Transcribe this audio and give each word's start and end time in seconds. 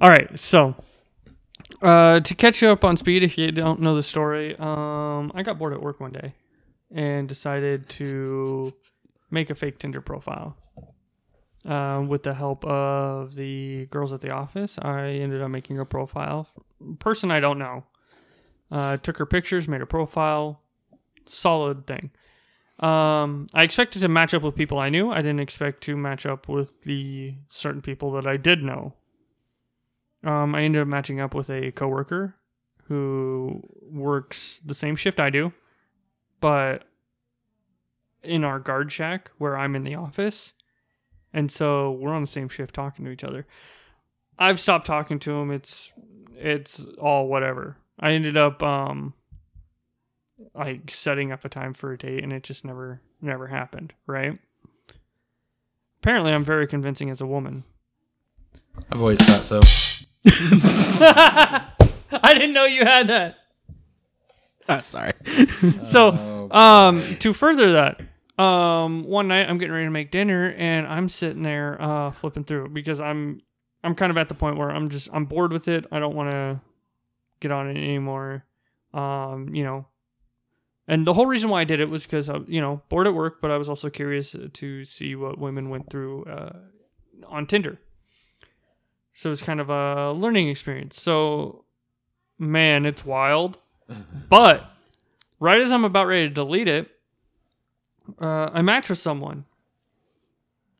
All 0.00 0.08
right, 0.08 0.36
so 0.38 0.74
uh, 1.80 2.20
to 2.20 2.34
catch 2.34 2.62
you 2.62 2.68
up 2.68 2.84
on 2.84 2.96
speed, 2.96 3.22
if 3.22 3.38
you 3.38 3.52
don't 3.52 3.80
know 3.80 3.94
the 3.94 4.02
story, 4.02 4.56
um, 4.58 5.30
I 5.34 5.42
got 5.42 5.58
bored 5.58 5.72
at 5.72 5.82
work 5.82 6.00
one 6.00 6.12
day 6.12 6.34
and 6.90 7.28
decided 7.28 7.88
to 7.90 8.72
make 9.30 9.50
a 9.50 9.54
fake 9.54 9.78
Tinder 9.78 10.00
profile. 10.00 10.56
Uh, 11.64 12.04
with 12.08 12.24
the 12.24 12.34
help 12.34 12.64
of 12.64 13.36
the 13.36 13.86
girls 13.86 14.12
at 14.12 14.20
the 14.20 14.30
office, 14.30 14.78
I 14.82 15.10
ended 15.10 15.40
up 15.40 15.50
making 15.50 15.78
a 15.78 15.84
profile. 15.84 16.48
Person 16.98 17.30
I 17.30 17.38
don't 17.38 17.58
know. 17.58 17.84
Uh, 18.70 18.96
took 18.96 19.18
her 19.18 19.26
pictures, 19.26 19.68
made 19.68 19.80
a 19.80 19.86
profile. 19.86 20.60
Solid 21.28 21.86
thing. 21.86 22.10
Um, 22.80 23.46
I 23.54 23.62
expected 23.62 24.00
to 24.00 24.08
match 24.08 24.34
up 24.34 24.42
with 24.42 24.56
people 24.56 24.80
I 24.80 24.88
knew. 24.88 25.12
I 25.12 25.18
didn't 25.18 25.40
expect 25.40 25.82
to 25.84 25.96
match 25.96 26.26
up 26.26 26.48
with 26.48 26.82
the 26.82 27.36
certain 27.48 27.80
people 27.80 28.10
that 28.12 28.26
I 28.26 28.36
did 28.36 28.62
know. 28.62 28.94
Um, 30.24 30.54
I 30.54 30.62
ended 30.62 30.82
up 30.82 30.88
matching 30.88 31.20
up 31.20 31.34
with 31.34 31.50
a 31.50 31.72
coworker 31.72 32.34
who 32.84 33.62
works 33.80 34.60
the 34.64 34.74
same 34.74 34.96
shift 34.96 35.18
I 35.18 35.30
do, 35.30 35.52
but 36.40 36.84
in 38.22 38.44
our 38.44 38.58
guard 38.58 38.92
shack 38.92 39.30
where 39.38 39.56
I'm 39.56 39.74
in 39.74 39.84
the 39.84 39.94
office. 39.94 40.52
And 41.32 41.50
so 41.50 41.92
we're 41.92 42.12
on 42.12 42.22
the 42.22 42.28
same 42.28 42.48
shift 42.48 42.74
talking 42.74 43.04
to 43.04 43.10
each 43.10 43.24
other. 43.24 43.46
I've 44.38 44.60
stopped 44.60 44.86
talking 44.86 45.18
to 45.20 45.32
him. 45.32 45.50
It's 45.50 45.90
it's 46.36 46.84
all 47.00 47.28
whatever. 47.28 47.76
I 47.98 48.12
ended 48.12 48.36
up 48.36 48.62
um 48.62 49.14
like 50.54 50.90
setting 50.90 51.32
up 51.32 51.44
a 51.44 51.48
time 51.48 51.74
for 51.74 51.92
a 51.92 51.98
date 51.98 52.22
and 52.22 52.32
it 52.32 52.42
just 52.42 52.64
never 52.64 53.00
never 53.20 53.46
happened, 53.46 53.94
right? 54.06 54.38
Apparently 56.00 56.32
I'm 56.32 56.44
very 56.44 56.66
convincing 56.66 57.10
as 57.10 57.20
a 57.20 57.26
woman. 57.26 57.64
I've 58.90 59.00
always 59.00 59.20
thought 59.20 59.42
so. 59.42 59.91
I 62.14 62.34
didn't 62.34 62.52
know 62.52 62.64
you 62.64 62.84
had 62.84 63.08
that. 63.08 63.36
Ah, 64.68 64.82
sorry. 64.82 65.12
So, 65.84 66.48
um, 66.50 67.02
to 67.18 67.32
further 67.32 67.72
that, 67.72 68.00
um, 68.42 69.04
one 69.04 69.28
night 69.28 69.48
I'm 69.48 69.58
getting 69.58 69.72
ready 69.72 69.86
to 69.86 69.90
make 69.90 70.10
dinner 70.10 70.52
and 70.56 70.86
I'm 70.86 71.08
sitting 71.08 71.42
there, 71.42 71.80
uh, 71.80 72.10
flipping 72.10 72.44
through 72.44 72.68
because 72.70 73.00
I'm, 73.00 73.40
I'm 73.84 73.94
kind 73.94 74.10
of 74.10 74.16
at 74.16 74.28
the 74.28 74.34
point 74.34 74.56
where 74.58 74.70
I'm 74.70 74.88
just, 74.90 75.08
I'm 75.12 75.24
bored 75.24 75.52
with 75.52 75.68
it. 75.68 75.86
I 75.92 75.98
don't 75.98 76.14
want 76.14 76.30
to 76.30 76.60
get 77.40 77.50
on 77.50 77.68
it 77.68 77.76
anymore. 77.76 78.44
Um, 78.94 79.54
you 79.54 79.64
know, 79.64 79.86
and 80.88 81.06
the 81.06 81.14
whole 81.14 81.26
reason 81.26 81.48
why 81.50 81.60
I 81.62 81.64
did 81.64 81.80
it 81.80 81.88
was 81.88 82.02
because 82.04 82.28
I, 82.28 82.38
you 82.46 82.60
know, 82.60 82.82
bored 82.88 83.06
at 83.06 83.14
work, 83.14 83.40
but 83.40 83.50
I 83.50 83.56
was 83.56 83.68
also 83.68 83.88
curious 83.90 84.34
to 84.52 84.84
see 84.84 85.14
what 85.14 85.38
women 85.38 85.70
went 85.70 85.90
through, 85.90 86.24
uh, 86.24 86.56
on 87.28 87.46
Tinder. 87.46 87.78
So 89.14 89.28
it 89.28 89.30
was 89.30 89.42
kind 89.42 89.60
of 89.60 89.70
a 89.70 90.12
learning 90.12 90.48
experience. 90.48 91.00
So, 91.00 91.64
man, 92.38 92.86
it's 92.86 93.04
wild. 93.04 93.58
But 94.28 94.64
right 95.38 95.60
as 95.60 95.70
I'm 95.70 95.84
about 95.84 96.06
ready 96.06 96.28
to 96.28 96.34
delete 96.34 96.68
it, 96.68 96.88
uh, 98.20 98.48
I 98.52 98.62
match 98.62 98.88
with 98.88 98.98
someone. 98.98 99.44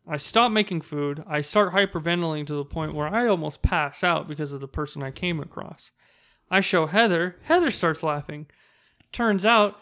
I 0.08 0.16
stop 0.16 0.50
making 0.50 0.80
food. 0.80 1.22
I 1.28 1.42
start 1.42 1.72
hyperventilating 1.72 2.46
to 2.46 2.54
the 2.54 2.64
point 2.64 2.94
where 2.94 3.06
I 3.06 3.26
almost 3.28 3.62
pass 3.62 4.02
out 4.02 4.26
because 4.26 4.52
of 4.52 4.60
the 4.60 4.68
person 4.68 5.02
I 5.02 5.10
came 5.10 5.40
across. 5.40 5.90
I 6.50 6.60
show 6.60 6.86
Heather. 6.86 7.36
Heather 7.42 7.70
starts 7.70 8.02
laughing. 8.02 8.46
Turns 9.12 9.44
out 9.44 9.78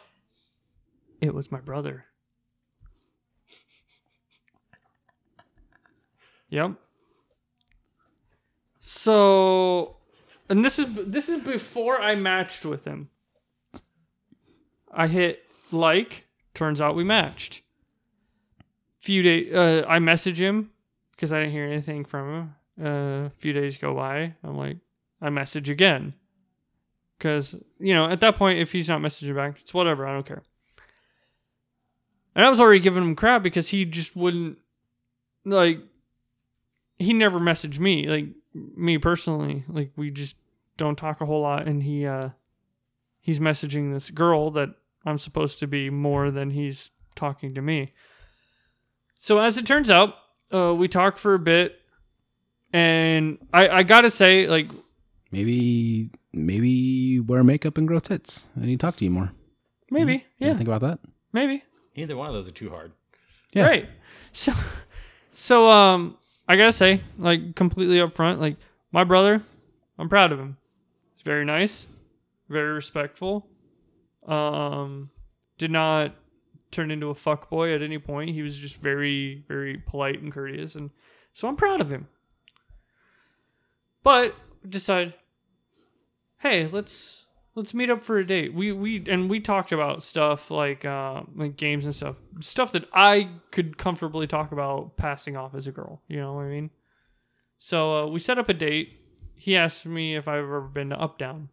it 1.20 1.34
was 1.34 1.50
my 1.52 1.60
brother. 1.60 2.06
Yep. 6.52 6.72
So, 8.80 9.96
and 10.48 10.64
this 10.64 10.78
is 10.78 10.86
this 11.06 11.28
is 11.28 11.42
before 11.42 12.00
I 12.00 12.14
matched 12.14 12.64
with 12.64 12.84
him. 12.84 13.10
I 14.90 15.06
hit 15.06 15.42
like. 15.70 16.26
Turns 16.54 16.80
out 16.80 16.96
we 16.96 17.04
matched. 17.04 17.62
Few 18.98 19.22
days, 19.22 19.54
uh, 19.54 19.84
I 19.88 19.98
message 19.98 20.40
him 20.40 20.70
because 21.12 21.32
I 21.32 21.40
didn't 21.40 21.52
hear 21.52 21.64
anything 21.64 22.04
from 22.04 22.34
him. 22.34 22.54
Uh, 22.84 23.26
a 23.26 23.32
few 23.38 23.52
days 23.52 23.76
go 23.76 23.94
by. 23.94 24.34
I'm 24.42 24.56
like, 24.56 24.78
I 25.20 25.30
message 25.30 25.70
again 25.70 26.14
because 27.18 27.54
you 27.78 27.94
know 27.94 28.06
at 28.06 28.20
that 28.20 28.36
point, 28.36 28.58
if 28.58 28.72
he's 28.72 28.88
not 28.88 29.00
messaging 29.00 29.36
back, 29.36 29.58
it's 29.60 29.74
whatever. 29.74 30.06
I 30.06 30.14
don't 30.14 30.26
care. 30.26 30.42
And 32.34 32.44
I 32.44 32.48
was 32.48 32.60
already 32.60 32.80
giving 32.80 33.02
him 33.02 33.14
crap 33.14 33.42
because 33.42 33.68
he 33.68 33.84
just 33.84 34.16
wouldn't 34.16 34.58
like. 35.44 35.80
He 36.98 37.12
never 37.12 37.38
messaged 37.38 37.78
me 37.78 38.08
like 38.08 38.26
me 38.54 38.98
personally. 38.98 39.64
Like 39.68 39.90
we 39.96 40.10
just 40.10 40.36
don't 40.76 40.96
talk 40.96 41.20
a 41.20 41.26
whole 41.26 41.42
lot, 41.42 41.66
and 41.68 41.82
he 41.82 42.06
uh 42.06 42.30
he's 43.20 43.38
messaging 43.40 43.92
this 43.92 44.10
girl 44.10 44.50
that 44.52 44.70
I'm 45.04 45.18
supposed 45.18 45.58
to 45.60 45.66
be 45.66 45.90
more 45.90 46.30
than 46.30 46.50
he's 46.50 46.90
talking 47.16 47.54
to 47.54 47.62
me. 47.62 47.92
So 49.18 49.38
as 49.38 49.56
it 49.58 49.66
turns 49.66 49.90
out, 49.90 50.14
uh, 50.52 50.74
we 50.74 50.88
talk 50.88 51.18
for 51.18 51.34
a 51.34 51.38
bit, 51.38 51.80
and 52.72 53.38
I 53.52 53.68
I 53.68 53.82
gotta 53.82 54.10
say 54.10 54.46
like 54.46 54.68
Maybe 55.32 56.10
maybe 56.32 57.20
wear 57.20 57.44
makeup 57.44 57.78
and 57.78 57.86
grow 57.86 58.00
tits, 58.00 58.46
and 58.56 58.64
he 58.64 58.76
talk 58.76 58.96
to 58.96 59.04
you 59.04 59.10
more. 59.10 59.30
maybe 59.90 60.14
You 60.14 60.20
yeah 60.38 60.48
ever 60.48 60.58
think 60.58 60.68
about 60.68 60.80
that. 60.82 60.98
maybe 61.32 61.62
either 61.94 62.16
one 62.16 62.26
of 62.28 62.34
those 62.34 62.48
are 62.48 62.52
too 62.52 62.70
hard. 62.70 62.92
Yeah. 63.52 63.66
Right. 63.66 63.88
So, 64.32 64.52
so 65.34 65.68
um, 65.70 66.16
I 66.50 66.56
gotta 66.56 66.72
say, 66.72 67.00
like 67.16 67.54
completely 67.54 67.98
upfront, 67.98 68.40
like 68.40 68.56
my 68.90 69.04
brother, 69.04 69.40
I'm 69.96 70.08
proud 70.08 70.32
of 70.32 70.40
him. 70.40 70.56
He's 71.14 71.22
very 71.22 71.44
nice, 71.44 71.86
very 72.48 72.72
respectful. 72.72 73.46
Um, 74.26 75.10
did 75.58 75.70
not 75.70 76.16
turn 76.72 76.90
into 76.90 77.06
a 77.06 77.14
fuck 77.14 77.50
boy 77.50 77.72
at 77.72 77.82
any 77.82 78.00
point. 78.00 78.30
He 78.30 78.42
was 78.42 78.56
just 78.56 78.74
very, 78.78 79.44
very 79.46 79.76
polite 79.76 80.20
and 80.20 80.32
courteous, 80.32 80.74
and 80.74 80.90
so 81.34 81.46
I'm 81.46 81.54
proud 81.54 81.80
of 81.80 81.88
him. 81.88 82.08
But 84.02 84.34
decide, 84.68 85.14
hey, 86.40 86.66
let's 86.66 87.26
let's 87.60 87.74
meet 87.74 87.90
up 87.90 88.02
for 88.02 88.16
a 88.16 88.26
date. 88.26 88.54
We 88.54 88.72
we 88.72 89.04
and 89.06 89.28
we 89.28 89.38
talked 89.38 89.70
about 89.70 90.02
stuff 90.02 90.50
like 90.50 90.86
uh, 90.86 91.20
like 91.36 91.56
games 91.58 91.84
and 91.84 91.94
stuff, 91.94 92.16
stuff 92.40 92.72
that 92.72 92.86
I 92.94 93.28
could 93.50 93.76
comfortably 93.76 94.26
talk 94.26 94.50
about 94.50 94.96
passing 94.96 95.36
off 95.36 95.54
as 95.54 95.66
a 95.66 95.70
girl. 95.72 96.00
You 96.08 96.16
know 96.20 96.32
what 96.32 96.46
I 96.46 96.48
mean? 96.48 96.70
So 97.58 97.98
uh, 97.98 98.06
we 98.06 98.18
set 98.18 98.38
up 98.38 98.48
a 98.48 98.54
date. 98.54 98.96
He 99.34 99.56
asked 99.56 99.84
me 99.84 100.16
if 100.16 100.26
I've 100.26 100.38
ever 100.44 100.62
been 100.62 100.88
to 100.88 100.96
Up 100.98 101.18
Down. 101.18 101.50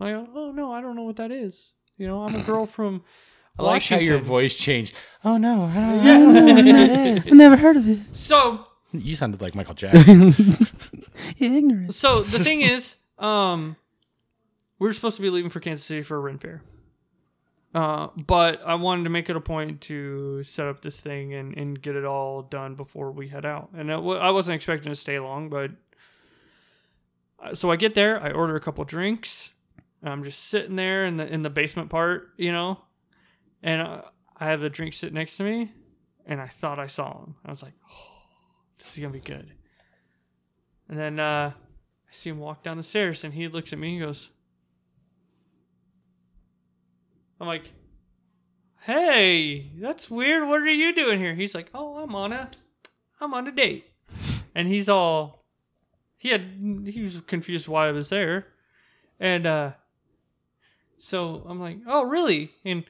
I 0.00 0.10
go, 0.10 0.26
oh 0.34 0.50
no, 0.50 0.72
I 0.72 0.80
don't 0.80 0.96
know 0.96 1.04
what 1.04 1.16
that 1.16 1.30
is. 1.30 1.70
You 1.96 2.08
know, 2.08 2.24
I'm 2.24 2.34
a 2.34 2.42
girl 2.42 2.66
from 2.66 3.04
I 3.58 3.62
like 3.62 3.84
how 3.84 3.98
your 3.98 4.18
voice 4.18 4.54
changed. 4.56 4.94
Oh 5.24 5.36
no, 5.36 5.64
I 5.64 5.74
don't, 5.74 6.00
I 6.00 6.04
don't 6.04 6.34
know 6.34 6.54
what 6.54 6.64
that 6.64 6.90
is. 7.18 7.26
I've 7.28 7.34
never 7.34 7.56
heard 7.56 7.76
of 7.76 7.88
it. 7.88 8.00
So 8.12 8.66
You 8.92 9.14
sounded 9.14 9.40
like 9.40 9.54
Michael 9.54 9.74
Jackson. 9.74 10.34
Ignorant. 11.38 11.94
so 11.94 12.22
the 12.22 12.40
thing 12.42 12.62
is, 12.62 12.96
um, 13.18 13.76
we 14.78 14.86
were 14.86 14.92
supposed 14.92 15.16
to 15.16 15.22
be 15.22 15.30
leaving 15.30 15.50
for 15.50 15.60
Kansas 15.60 15.84
City 15.84 16.02
for 16.02 16.16
a 16.16 16.20
Ren 16.20 16.38
Fair. 16.38 16.62
Uh, 17.74 18.08
but 18.16 18.62
I 18.64 18.74
wanted 18.76 19.04
to 19.04 19.10
make 19.10 19.28
it 19.28 19.36
a 19.36 19.40
point 19.40 19.82
to 19.82 20.42
set 20.42 20.66
up 20.66 20.80
this 20.80 21.00
thing 21.00 21.34
and, 21.34 21.54
and 21.58 21.80
get 21.80 21.94
it 21.94 22.06
all 22.06 22.40
done 22.42 22.74
before 22.74 23.10
we 23.12 23.28
head 23.28 23.44
out. 23.44 23.70
And 23.76 23.92
I 23.92 24.30
wasn't 24.30 24.54
expecting 24.54 24.90
to 24.90 24.96
stay 24.96 25.18
long, 25.18 25.50
but 25.50 25.72
uh, 27.38 27.54
so 27.54 27.70
I 27.70 27.76
get 27.76 27.94
there, 27.94 28.22
I 28.22 28.30
order 28.30 28.56
a 28.56 28.60
couple 28.60 28.82
drinks, 28.84 29.50
and 30.00 30.10
I'm 30.10 30.24
just 30.24 30.44
sitting 30.44 30.76
there 30.76 31.04
in 31.04 31.18
the 31.18 31.26
in 31.26 31.42
the 31.42 31.50
basement 31.50 31.90
part, 31.90 32.28
you 32.38 32.50
know, 32.50 32.80
and 33.62 33.82
uh, 33.82 34.02
I 34.38 34.46
have 34.46 34.60
the 34.60 34.70
drink 34.70 34.94
sit 34.94 35.12
next 35.12 35.36
to 35.36 35.44
me, 35.44 35.70
and 36.24 36.40
I 36.40 36.48
thought 36.48 36.78
I 36.78 36.86
saw 36.86 37.24
him. 37.24 37.34
I 37.44 37.50
was 37.50 37.62
like, 37.62 37.74
oh, 37.92 38.22
this 38.78 38.92
is 38.92 38.98
gonna 38.98 39.12
be 39.12 39.20
good. 39.20 39.52
And 40.88 40.98
then 40.98 41.20
uh, 41.20 41.52
I 41.52 42.12
see 42.12 42.30
him 42.30 42.38
walk 42.38 42.62
down 42.62 42.78
the 42.78 42.82
stairs, 42.82 43.22
and 43.22 43.34
he 43.34 43.48
looks 43.48 43.74
at 43.74 43.78
me 43.78 43.96
and 43.96 44.06
goes, 44.06 44.30
I'm 47.40 47.46
like, 47.46 47.70
hey, 48.82 49.70
that's 49.80 50.10
weird. 50.10 50.48
What 50.48 50.62
are 50.62 50.66
you 50.66 50.94
doing 50.94 51.18
here? 51.18 51.34
He's 51.34 51.54
like, 51.54 51.70
oh, 51.74 51.98
I'm 51.98 52.14
on 52.14 52.32
a, 52.32 52.50
I'm 53.20 53.34
on 53.34 53.46
a 53.46 53.52
date. 53.52 53.86
And 54.54 54.68
he's 54.68 54.88
all, 54.88 55.44
he 56.16 56.30
had, 56.30 56.42
he 56.86 57.02
was 57.02 57.20
confused 57.26 57.68
why 57.68 57.88
I 57.88 57.92
was 57.92 58.08
there. 58.08 58.46
And, 59.20 59.46
uh, 59.46 59.72
so 60.98 61.44
I'm 61.46 61.60
like, 61.60 61.78
oh, 61.86 62.04
really? 62.04 62.52
And 62.64 62.84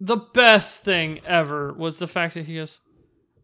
the 0.00 0.16
best 0.16 0.84
thing 0.84 1.20
ever 1.26 1.72
was 1.72 1.98
the 1.98 2.06
fact 2.06 2.34
that 2.34 2.46
he 2.46 2.56
goes, 2.56 2.78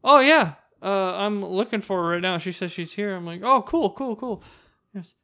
oh, 0.05 0.21
yeah, 0.21 0.55
uh, 0.83 1.15
I'm 1.15 1.45
looking 1.45 1.81
for 1.81 2.03
her 2.03 2.11
right 2.11 2.23
now. 2.23 2.39
She 2.39 2.53
says 2.53 2.73
she's 2.73 2.93
here. 2.93 3.15
I'm 3.15 3.27
like, 3.27 3.43
oh, 3.43 3.63
cool, 3.63 3.91
cool, 3.91 4.17
cool. 4.17 4.43
Yes. 4.95 5.15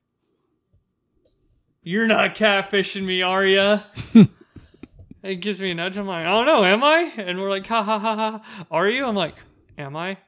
You're 1.83 2.07
not 2.07 2.35
catfishing 2.35 3.05
me, 3.05 3.23
are 3.23 3.45
ya? 3.45 3.81
it 5.23 5.37
gives 5.37 5.61
me 5.61 5.73
a 5.73 5.75
nudge. 5.75 5.97
I'm 5.97 6.07
like, 6.07 6.27
oh, 6.27 6.31
I 6.31 6.33
don't 6.33 6.47
know, 6.47 6.65
am 6.65 6.85
I? 6.85 7.13
And 7.17 7.41
we're 7.41 7.51
like, 7.51 7.67
ha 7.67 7.83
ha 7.83 7.99
ha 7.99 8.15
ha. 8.17 8.67
Are 8.71 8.89
you? 8.89 9.05
I'm 9.05 9.17
like, 9.17 9.35
am 9.77 9.97
I? 9.97 10.19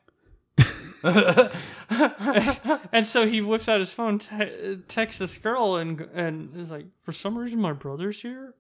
and 2.93 3.07
so 3.07 3.27
he 3.27 3.43
whips 3.43 3.69
out 3.69 3.79
his 3.79 3.91
phone, 3.91 4.19
te- 4.19 4.79
texts 4.89 5.19
this 5.19 5.37
girl, 5.37 5.77
and 5.77 6.01
and 6.15 6.57
is 6.57 6.71
like, 6.71 6.87
"For 7.03 7.13
some 7.13 7.37
reason, 7.37 7.61
my 7.61 7.75
brother's 7.75 8.23
here." 8.23 8.55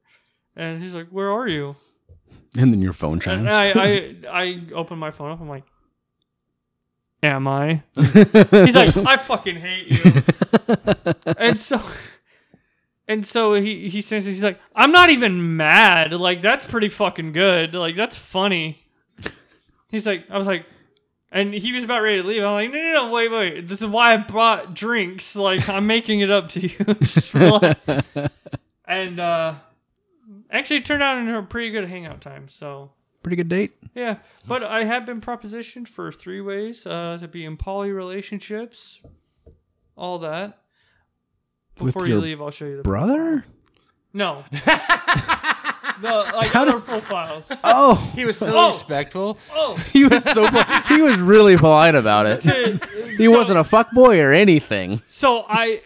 And 0.54 0.82
he's 0.82 0.94
like, 0.94 1.08
"Where 1.08 1.30
are 1.30 1.48
you?" 1.48 1.76
And 2.58 2.70
then 2.70 2.82
your 2.82 2.92
phone 2.92 3.18
chimes. 3.18 3.40
And 3.40 3.48
I 3.48 3.70
I 3.70 4.16
I 4.30 4.62
open 4.74 4.98
my 4.98 5.10
phone 5.10 5.30
up. 5.30 5.40
I'm 5.40 5.48
like, 5.48 5.64
"Am 7.22 7.48
I?" 7.48 7.82
He's 7.96 8.74
like, 8.74 8.94
"I 8.94 9.16
fucking 9.16 9.56
hate 9.56 9.86
you." 9.88 10.22
and 11.38 11.58
so 11.58 11.80
and 13.08 13.26
so 13.26 13.54
he 13.54 13.88
he 13.88 14.00
says 14.00 14.24
he's 14.24 14.42
like 14.42 14.58
i'm 14.74 14.92
not 14.92 15.10
even 15.10 15.56
mad. 15.56 16.12
Like 16.12 16.40
that's 16.42 16.64
pretty 16.64 16.88
fucking 16.88 17.32
good. 17.32 17.74
Like 17.74 17.96
that's 17.96 18.16
funny. 18.16 18.80
He's 19.90 20.06
like 20.06 20.24
i 20.30 20.38
was 20.38 20.46
like 20.46 20.66
and 21.30 21.52
he 21.52 21.72
was 21.72 21.82
about 21.84 22.02
ready 22.02 22.22
to 22.22 22.26
leave. 22.28 22.42
I'm 22.42 22.52
like 22.52 22.72
no 22.72 22.78
no 22.78 22.92
no 23.06 23.10
wait 23.10 23.30
wait. 23.30 23.68
This 23.68 23.80
is 23.80 23.86
why 23.86 24.14
i 24.14 24.16
brought 24.16 24.74
drinks. 24.74 25.34
Like 25.36 25.68
i'm 25.68 25.86
making 25.86 26.20
it 26.20 26.30
up 26.30 26.48
to 26.50 26.60
you. 26.68 28.28
And 28.86 29.18
uh 29.18 29.54
actually 30.50 30.76
it 30.76 30.84
turned 30.84 31.02
out 31.02 31.18
in 31.18 31.28
a 31.28 31.42
pretty 31.42 31.70
good 31.70 31.88
hangout 31.88 32.20
time 32.20 32.48
so. 32.48 32.92
Pretty 33.22 33.36
good 33.36 33.48
date. 33.48 33.72
yeah. 33.94 34.18
But 34.46 34.62
i 34.62 34.84
have 34.84 35.06
been 35.06 35.20
propositioned 35.20 35.88
for 35.88 36.12
three 36.12 36.40
ways 36.40 36.86
uh 36.86 37.18
to 37.20 37.26
be 37.28 37.44
in 37.44 37.56
poly 37.56 37.90
relationships 37.90 39.00
all 39.96 40.18
that 40.20 40.58
before 41.76 42.06
you 42.06 42.14
your 42.14 42.22
leave 42.22 42.40
i'll 42.40 42.50
show 42.50 42.64
you 42.66 42.76
the 42.76 42.82
Brother? 42.82 43.44
no. 44.12 44.44
the 46.00 46.10
like 46.34 46.54
other 46.56 46.80
profiles. 46.80 47.46
Oh, 47.62 47.94
He 48.14 48.24
was 48.24 48.36
so 48.38 48.52
Oh. 48.56 48.66
respectful. 48.68 49.38
Oh, 49.52 49.74
he 49.92 50.04
was 50.04 50.22
so 50.24 50.46
he 50.88 51.00
was 51.00 51.18
really 51.20 51.56
polite 51.56 51.94
about 51.94 52.26
it. 52.26 52.40
to- 52.42 52.80
He 53.16 53.24
so- 53.26 53.30
wasn't 53.32 53.58
a 53.58 53.64
fuck 53.64 53.90
boy 53.92 54.20
or 54.20 54.32
anything. 54.32 55.02
So 55.06 55.44
I 55.48 55.82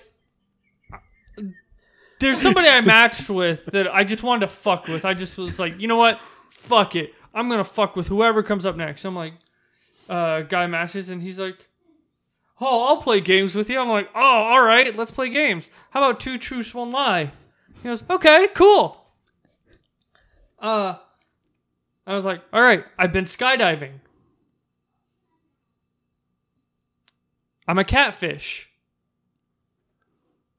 there's 2.20 2.41
somebody 2.41 2.69
I 2.69 2.81
matched 2.81 3.31
with 3.31 3.64
that 3.67 3.87
I 3.94 4.02
just 4.05 4.23
wanted 4.23 4.41
to 4.46 4.49
fuck 4.49 4.88
with. 4.88 5.05
I 5.05 5.14
just 5.14 5.38
was 5.38 5.58
like, 5.58 5.79
you 5.79 5.87
know 5.87 5.96
what? 5.96 6.19
Fuck 6.50 6.96
it. 6.96 7.14
I'm 7.34 7.49
gonna 7.49 7.62
fuck 7.64 7.94
with 7.94 8.08
whoever 8.08 8.43
comes 8.43 8.67
up 8.67 8.76
next. 8.76 9.05
I'm 9.05 9.14
like, 9.14 9.34
uh, 10.08 10.41
guy 10.43 10.67
matches, 10.67 11.11
and 11.11 11.23
he's 11.23 11.38
like, 11.38 11.69
oh, 12.60 12.84
I'll 12.87 12.96
play 13.02 13.20
games 13.20 13.55
with 13.55 13.69
you. 13.70 13.78
I'm 13.81 13.88
like, 13.88 14.08
oh, 14.14 14.20
all 14.20 14.62
right, 14.62 14.94
let's 14.96 15.10
play 15.10 15.28
games. 15.28 15.70
How 15.90 16.02
about 16.02 16.20
two 16.20 16.38
truths, 16.38 16.75
one 16.75 16.93
lie? 16.93 17.32
He 17.82 17.88
goes, 17.88 18.02
okay, 18.10 18.49
cool. 18.55 19.05
Uh, 20.60 20.96
I 22.06 22.14
was 22.14 22.25
like, 22.25 22.43
all 22.52 22.60
right, 22.62 22.84
I've 22.99 23.12
been 23.12 23.25
skydiving. 23.26 24.00
I'm 27.66 27.78
a 27.78 27.84
catfish. 27.84 28.69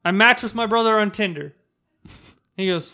I 0.04 0.12
match 0.12 0.42
with 0.42 0.54
my 0.54 0.66
brother 0.66 0.98
on 0.98 1.10
Tinder. 1.10 1.54
He 2.56 2.66
goes, 2.66 2.92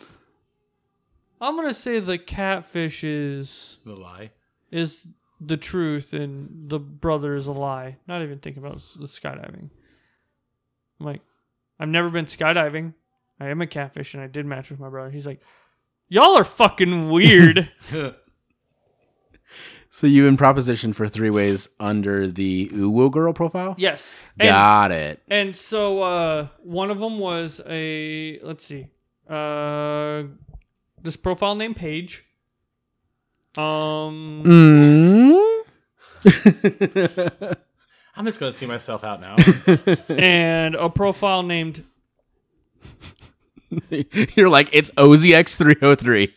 I'm 1.41 1.57
gonna 1.57 1.75
say 1.75 1.99
the 1.99 2.19
catfish 2.19 3.03
is 3.03 3.79
The 3.85 3.95
lie. 3.95 4.31
is 4.71 5.05
the 5.41 5.57
truth 5.57 6.13
and 6.13 6.69
the 6.71 6.79
brother 6.79 7.35
is 7.35 7.47
a 7.47 7.53
lie. 7.53 7.97
Not 8.07 8.23
even 8.23 8.39
thinking 8.39 8.65
about 8.65 8.79
the 8.99 9.07
skydiving. 9.07 9.71
I'm 11.01 11.07
like, 11.07 11.21
I've 11.79 11.89
never 11.89 12.09
been 12.11 12.25
skydiving. 12.27 12.95
I 13.39 13.49
am 13.49 13.61
a 13.61 13.67
catfish 13.67 14.15
and 14.15 14.23
I 14.23 14.29
did 14.29 14.47
match 14.47 14.71
with 14.71 14.81
my 14.81 14.89
brother. 14.89 15.11
He's 15.11 15.27
like, 15.27 15.41
Y'all 16.09 16.39
are 16.39 16.45
fucking 16.45 17.11
weird. 17.11 17.71
So 19.89 20.07
you 20.07 20.27
in 20.27 20.37
proposition 20.37 20.93
for 20.93 21.09
three 21.09 21.31
ways 21.31 21.71
under 21.81 22.27
the 22.29 22.69
Uwu 22.69 23.11
girl 23.11 23.33
profile? 23.33 23.75
yes. 23.79 24.15
And, 24.39 24.49
Got 24.51 24.93
it. 24.93 25.23
and 25.29 25.57
so 25.57 26.03
uh 26.03 26.49
one 26.63 26.91
of 26.91 26.99
them 26.99 27.19
was 27.19 27.63
a 27.67 28.39
let's 28.43 28.65
see. 28.67 28.89
Uh 29.29 30.25
this 31.03 31.17
profile 31.17 31.55
named 31.55 31.77
Paige. 31.77 32.25
Um 33.57 34.43
Mm. 34.45 35.63
I'm 38.17 38.25
just 38.25 38.41
gonna 38.41 38.53
see 38.53 38.67
myself 38.67 39.05
out 39.05 39.21
now. 39.21 39.37
and 40.09 40.75
a 40.75 40.89
profile 40.89 41.43
named 41.43 41.85
You're 44.37 44.49
like, 44.49 44.71
it's 44.73 44.91
OZX303. 44.93 46.33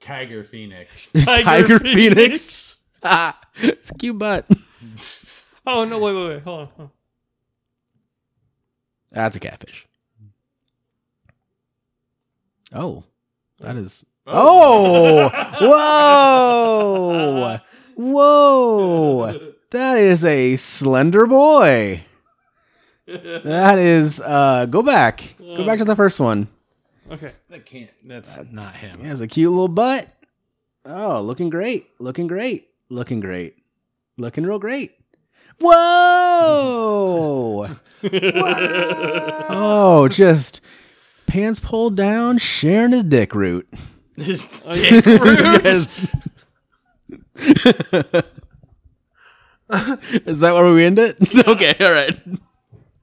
Tiger 0.00 0.42
Phoenix. 0.44 1.10
Tiger 1.24 1.42
Tiger, 1.44 1.78
Phoenix. 1.78 2.14
Phoenix. 2.14 2.76
Ah, 3.04 3.40
it's 3.56 3.90
a 3.90 3.94
cute 3.94 4.18
butt. 4.18 4.46
Oh 5.66 5.84
no, 5.84 5.98
wait, 5.98 6.14
wait, 6.14 6.28
wait, 6.28 6.42
hold 6.42 6.60
on. 6.60 6.66
Hold 6.66 6.80
on. 6.80 6.90
That's 9.12 9.36
a 9.36 9.40
catfish. 9.40 9.86
Oh, 12.74 13.04
that 13.60 13.76
is. 13.76 14.04
Oh, 14.26 15.28
whoa, 15.60 17.58
whoa! 17.96 19.52
That 19.70 19.98
is 19.98 20.24
a 20.24 20.56
slender 20.56 21.26
boy. 21.26 22.04
That 23.06 23.78
is. 23.78 24.20
Uh, 24.20 24.66
go 24.66 24.82
back. 24.82 25.34
Go 25.38 25.66
back 25.66 25.78
to 25.78 25.84
the 25.84 25.96
first 25.96 26.20
one. 26.20 26.48
Okay. 27.10 27.32
That 27.50 27.66
can't. 27.66 27.90
That's 28.04 28.38
not 28.50 28.76
him. 28.76 29.00
He 29.00 29.06
has 29.06 29.20
a 29.20 29.26
cute 29.26 29.50
little 29.50 29.68
butt. 29.68 30.08
Oh, 30.84 31.20
looking 31.20 31.50
great. 31.50 31.88
Looking 31.98 32.26
great. 32.26 32.68
Looking 32.88 33.20
great. 33.20 33.56
Looking 34.16 34.44
real 34.44 34.58
great. 34.58 34.92
Whoa! 35.58 37.68
Whoa! 38.02 39.46
Oh, 39.48 40.08
just 40.08 40.60
pants 41.26 41.60
pulled 41.60 41.96
down, 41.96 42.38
sharing 42.38 42.92
his 42.92 43.04
dick 43.04 43.34
root. 43.34 43.68
His 44.16 44.44
Oh, 44.64 44.74
yeah. 44.74 45.00
Yes. 45.64 45.88
Is 50.26 50.40
that 50.40 50.54
where 50.54 50.72
we 50.72 50.84
end 50.84 50.98
it? 50.98 51.16
okay, 51.48 51.74
all 51.80 51.92
right. 51.92 52.18